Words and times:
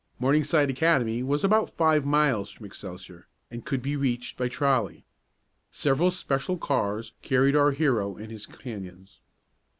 Morningside 0.17 0.71
Academy 0.71 1.21
was 1.21 1.43
about 1.43 1.77
five 1.77 2.07
miles 2.07 2.49
from 2.49 2.65
Excelsior, 2.65 3.27
and 3.51 3.67
could 3.67 3.83
be 3.83 3.95
reached 3.95 4.35
by 4.35 4.47
trolley. 4.47 5.05
Several 5.69 6.09
special 6.09 6.57
cars 6.57 7.13
carried 7.21 7.55
our 7.55 7.69
hero 7.69 8.17
and 8.17 8.31
his 8.31 8.47
companions. 8.47 9.21